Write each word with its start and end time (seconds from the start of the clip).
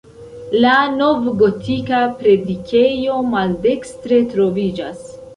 La 0.61 0.75
novgotika 0.93 1.99
predikejo 2.21 3.17
maldekstre 3.33 4.19
troviĝas. 4.33 5.05